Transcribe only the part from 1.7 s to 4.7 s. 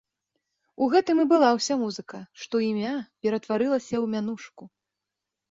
музыка, што імя ператварылася ў мянушку.